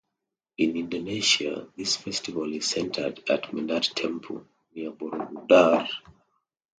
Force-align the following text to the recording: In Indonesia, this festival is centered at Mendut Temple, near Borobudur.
In 0.57 0.77
Indonesia, 0.77 1.67
this 1.77 1.95
festival 1.95 2.51
is 2.55 2.67
centered 2.71 3.19
at 3.29 3.51
Mendut 3.53 3.93
Temple, 3.93 4.47
near 4.73 4.89
Borobudur. 4.91 5.87